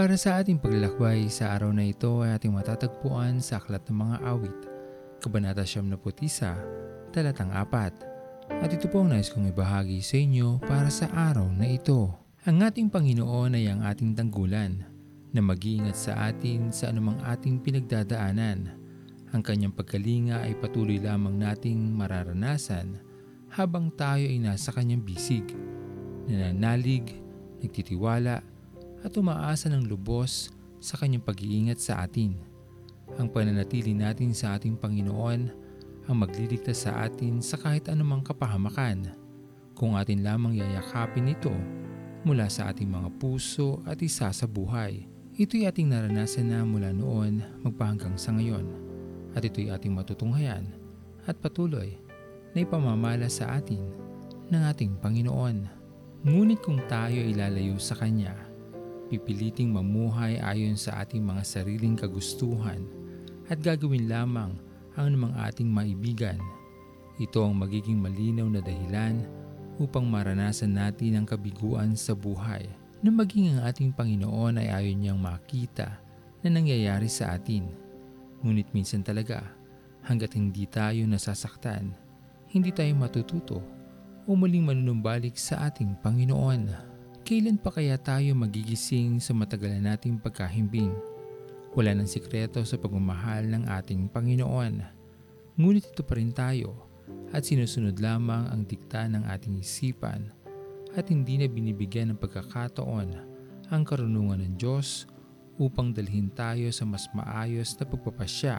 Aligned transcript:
Para 0.00 0.16
sa 0.16 0.40
ating 0.40 0.56
paglalakbay 0.56 1.28
sa 1.28 1.52
araw 1.52 1.76
na 1.76 1.84
ito 1.84 2.24
ay 2.24 2.32
ating 2.32 2.56
matatagpuan 2.56 3.36
sa 3.44 3.60
Aklat 3.60 3.84
ng 3.84 4.00
Mga 4.00 4.16
Awit, 4.32 4.58
Kabanata 5.20 5.60
71, 5.60 7.12
Talatang 7.12 7.52
4. 7.52 8.64
At 8.64 8.72
ito 8.72 8.88
po 8.88 9.04
ang 9.04 9.12
nais 9.12 9.28
kong 9.28 9.52
ibahagi 9.52 10.00
sa 10.00 10.16
inyo 10.16 10.56
para 10.64 10.88
sa 10.88 11.04
araw 11.12 11.52
na 11.52 11.68
ito. 11.68 12.16
Ang 12.48 12.64
ating 12.64 12.88
Panginoon 12.88 13.60
ay 13.60 13.68
ang 13.68 13.84
ating 13.84 14.16
tanggulan 14.16 14.88
na 15.36 15.40
mag-iingat 15.44 16.00
sa 16.00 16.32
atin 16.32 16.72
sa 16.72 16.88
anumang 16.88 17.20
ating 17.20 17.60
pinagdadaanan. 17.60 18.72
Ang 19.36 19.42
kanyang 19.44 19.76
pagkalinga 19.76 20.48
ay 20.48 20.56
patuloy 20.56 20.96
lamang 20.96 21.36
nating 21.36 21.76
mararanasan 21.92 23.04
habang 23.52 23.92
tayo 23.92 24.24
ay 24.24 24.40
nasa 24.40 24.72
kanyang 24.72 25.04
bisig, 25.04 25.44
nananalig, 26.24 27.20
nagtitiwala, 27.60 28.40
at 29.00 29.12
umaasa 29.16 29.72
ng 29.72 29.88
lubos 29.88 30.52
sa 30.80 30.96
kanyang 30.96 31.24
pag-iingat 31.24 31.80
sa 31.80 32.04
atin. 32.04 32.36
Ang 33.20 33.28
pananatili 33.28 33.92
natin 33.92 34.32
sa 34.32 34.56
ating 34.56 34.78
Panginoon 34.80 35.40
ang 36.08 36.16
magliligtas 36.16 36.88
sa 36.88 37.06
atin 37.06 37.38
sa 37.44 37.60
kahit 37.60 37.86
anumang 37.86 38.24
kapahamakan 38.24 39.14
kung 39.78 39.94
atin 39.94 40.26
lamang 40.26 40.58
yayakapin 40.58 41.30
ito 41.30 41.52
mula 42.26 42.50
sa 42.52 42.68
ating 42.68 42.88
mga 42.88 43.08
puso 43.16 43.80
at 43.88 43.96
isa 44.02 44.28
sa 44.34 44.46
buhay. 44.48 45.08
Ito'y 45.40 45.64
ating 45.64 45.88
naranasan 45.88 46.52
na 46.52 46.66
mula 46.66 46.92
noon 46.92 47.40
magpahanggang 47.64 48.18
sa 48.20 48.34
ngayon 48.36 48.66
at 49.32 49.40
ito'y 49.40 49.72
ating 49.72 49.94
matutunghayan 49.94 50.68
at 51.24 51.38
patuloy 51.38 51.96
na 52.52 52.66
ipamamala 52.66 53.30
sa 53.30 53.56
atin 53.56 53.80
ng 54.50 54.62
ating 54.66 54.98
Panginoon. 54.98 55.64
Ngunit 56.26 56.60
kung 56.60 56.82
tayo 56.90 57.16
ay 57.16 57.32
lalayo 57.32 57.80
sa 57.80 57.96
Kanya, 57.96 58.49
pipiliting 59.10 59.74
mamuhay 59.74 60.38
ayon 60.38 60.78
sa 60.78 61.02
ating 61.02 61.26
mga 61.26 61.42
sariling 61.42 61.98
kagustuhan 61.98 62.86
at 63.50 63.58
gagawin 63.58 64.06
lamang 64.06 64.54
ang 64.94 65.10
namang 65.10 65.34
ating 65.42 65.66
maibigan. 65.66 66.38
Ito 67.18 67.50
ang 67.50 67.58
magiging 67.58 67.98
malinaw 67.98 68.46
na 68.46 68.62
dahilan 68.62 69.26
upang 69.82 70.06
maranasan 70.06 70.78
natin 70.78 71.18
ang 71.18 71.26
kabiguan 71.26 71.98
sa 71.98 72.14
buhay 72.14 72.64
na 73.02 73.10
maging 73.10 73.58
ang 73.58 73.66
ating 73.66 73.90
Panginoon 73.90 74.60
ay 74.62 74.68
ayon 74.70 75.02
niyang 75.02 75.20
makita 75.20 75.98
na 76.40 76.48
nangyayari 76.48 77.10
sa 77.10 77.34
atin. 77.34 77.66
Ngunit 78.40 78.72
minsan 78.72 79.04
talaga, 79.04 79.44
hanggat 80.04 80.36
hindi 80.36 80.64
tayo 80.64 81.04
nasasaktan, 81.04 81.92
hindi 82.48 82.72
tayo 82.72 82.92
matututo 82.96 83.58
o 84.24 84.30
muling 84.32 84.64
manunumbalik 84.64 85.36
sa 85.36 85.68
ating 85.68 85.96
Panginoon. 86.00 86.89
Kailan 87.30 87.62
pa 87.62 87.70
kaya 87.70 87.94
tayo 87.94 88.34
magigising 88.34 89.22
sa 89.22 89.30
matagalan 89.30 89.86
nating 89.86 90.18
pagkahimbing? 90.18 90.90
Wala 91.78 91.94
ng 91.94 92.10
sikreto 92.10 92.58
sa 92.66 92.74
pagmamahal 92.74 93.46
ng 93.46 93.70
ating 93.70 94.10
Panginoon. 94.10 94.82
Ngunit 95.54 95.94
ito 95.94 96.02
pa 96.02 96.18
rin 96.18 96.34
tayo 96.34 96.90
at 97.30 97.46
sinusunod 97.46 98.02
lamang 98.02 98.50
ang 98.50 98.66
dikta 98.66 99.06
ng 99.06 99.30
ating 99.30 99.62
isipan 99.62 100.34
at 100.98 101.06
hindi 101.06 101.38
na 101.38 101.46
binibigyan 101.46 102.10
ng 102.10 102.18
pagkakataon 102.18 103.08
ang 103.70 103.82
karunungan 103.86 104.42
ng 104.42 104.58
Diyos 104.58 105.06
upang 105.54 105.94
dalhin 105.94 106.34
tayo 106.34 106.66
sa 106.74 106.82
mas 106.82 107.06
maayos 107.14 107.78
na 107.78 107.86
pagpapasya. 107.86 108.58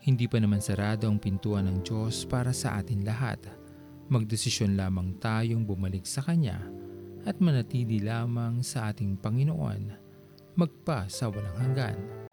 Hindi 0.00 0.24
pa 0.32 0.40
naman 0.40 0.64
sarado 0.64 1.12
ang 1.12 1.20
pintuan 1.20 1.68
ng 1.68 1.84
Diyos 1.84 2.24
para 2.24 2.56
sa 2.56 2.80
atin 2.80 3.04
lahat. 3.04 3.44
Magdesisyon 4.08 4.80
lamang 4.80 5.20
tayong 5.20 5.68
bumalik 5.68 6.08
sa 6.08 6.24
Kanya 6.24 6.85
at 7.26 7.42
manatili 7.42 7.98
lamang 7.98 8.62
sa 8.62 8.94
ating 8.94 9.18
Panginoon, 9.18 9.80
magpa 10.54 11.10
sa 11.10 11.26
walang 11.26 11.58
hanggan. 11.58 12.25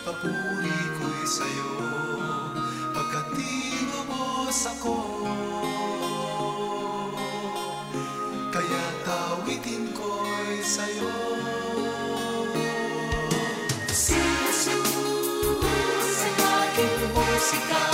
Papuri 0.00 0.80
ko'y 0.96 1.22
sa'yo 1.28 1.72
Pagkat 2.96 3.36
tinubos 3.36 4.60
ako 4.72 4.96
Kaya 8.50 8.84
tawitin 9.06 9.94
ko'y 9.94 10.58
sa'yo. 10.58 11.14
Si 13.94 14.18
Jesus 14.18 16.18
ang 16.26 16.40
aking 16.40 16.98
musika 17.14 17.89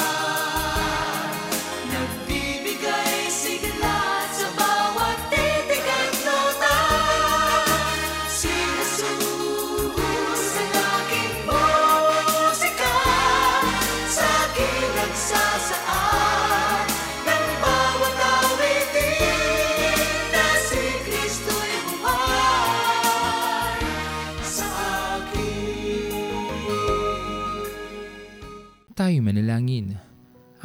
Tayo 29.06 29.22
manalangin. 29.22 29.94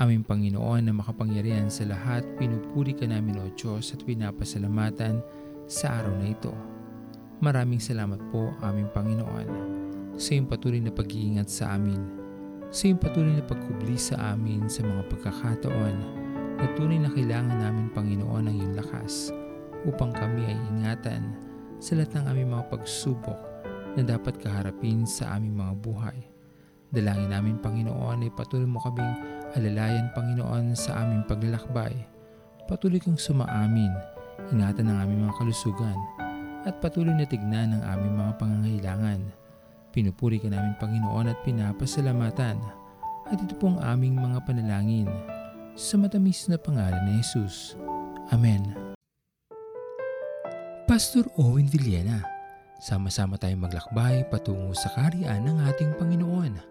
Aming 0.01 0.25
Panginoon 0.25 0.89
na 0.89 0.97
makapangyarihan 0.97 1.69
sa 1.69 1.85
lahat, 1.85 2.25
pinupuri 2.41 2.89
ka 2.89 3.05
namin 3.05 3.37
o 3.37 3.45
Diyos 3.53 3.93
at 3.93 4.01
pinapasalamatan 4.01 5.21
sa 5.69 6.01
araw 6.01 6.17
na 6.17 6.33
ito. 6.33 6.49
Maraming 7.37 7.77
salamat 7.77 8.17
po 8.33 8.49
aming 8.65 8.89
Panginoon 8.97 9.45
sa 10.17 10.33
iyong 10.33 10.49
patuloy 10.49 10.81
na 10.81 10.89
pag-iingat 10.89 11.53
sa 11.53 11.77
amin, 11.77 12.01
sa 12.73 12.89
iyong 12.89 12.97
patuloy 12.97 13.29
na 13.29 13.45
pagkubli 13.45 13.93
sa 13.93 14.33
amin 14.33 14.65
sa 14.65 14.89
mga 14.89 15.05
pagkakataon 15.13 15.95
na 16.57 16.65
tunay 16.73 16.97
na 16.97 17.13
kailangan 17.13 17.61
namin 17.61 17.93
Panginoon 17.93 18.49
ang 18.49 18.55
iyong 18.57 18.73
lakas 18.73 19.29
upang 19.85 20.09
kami 20.17 20.49
ay 20.49 20.57
ingatan 20.73 21.37
sa 21.77 21.93
lahat 21.93 22.17
ng 22.17 22.25
aming 22.25 22.57
mga 22.57 22.73
pagsubok 22.73 23.37
na 23.93 24.01
dapat 24.01 24.33
kaharapin 24.41 25.05
sa 25.05 25.37
aming 25.37 25.53
mga 25.53 25.77
buhay. 25.77 26.30
Dalangin 26.91 27.31
namin 27.31 27.55
Panginoon 27.63 28.27
ay 28.27 28.31
patuloy 28.35 28.67
mo 28.67 28.83
kaming 28.83 29.15
alalayan 29.55 30.11
Panginoon 30.11 30.75
sa 30.75 31.07
aming 31.07 31.23
paglalakbay. 31.23 31.95
Patuloy 32.67 32.99
kang 32.99 33.15
sumaamin, 33.15 33.95
ingatan 34.51 34.91
ang 34.91 35.07
aming 35.07 35.23
mga 35.23 35.39
kalusugan, 35.39 35.95
at 36.67 36.83
patuloy 36.83 37.15
na 37.15 37.23
tignan 37.23 37.79
ang 37.79 37.83
aming 37.95 38.19
mga 38.19 38.33
pangangailangan. 38.35 39.19
Pinupuri 39.95 40.43
ka 40.43 40.51
namin 40.51 40.75
Panginoon 40.83 41.31
at 41.31 41.39
pinapasalamatan. 41.47 42.59
At 43.31 43.39
ito 43.39 43.55
po 43.55 43.71
ang 43.71 43.79
aming 43.79 44.19
mga 44.19 44.43
panalangin. 44.43 45.07
Sa 45.79 45.95
matamis 45.95 46.51
na 46.51 46.59
pangalan 46.59 46.99
ni 47.07 47.23
Jesus. 47.23 47.79
Amen. 48.35 48.75
Pastor 50.91 51.23
Owen 51.39 51.71
Villena, 51.71 52.19
sama-sama 52.83 53.39
tayong 53.39 53.63
maglakbay 53.63 54.27
patungo 54.27 54.75
sa 54.75 54.91
kariyan 54.91 55.47
ng 55.47 55.57
ating 55.71 55.95
Panginoon 55.95 56.70